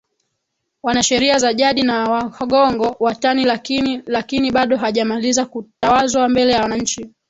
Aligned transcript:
Wanasheria 0.83 1.39
za 1.39 1.53
jadi 1.53 1.83
na 1.83 2.09
Waghongo 2.11 2.95
Watani 2.99 3.43
lakini 3.45 4.01
lakini 4.05 4.51
bado 4.51 4.77
hajamaliza 4.77 5.45
kutawazwa 5.45 6.29
mbele 6.29 6.51
ya 6.53 6.61
wananchi 6.61 7.09